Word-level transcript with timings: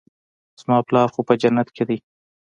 زما 0.61 0.77
پلار 0.87 1.07
خو 1.13 1.21
په 1.27 1.33
جنت 1.41 1.67
کښې 1.75 1.83
دى. 1.89 1.97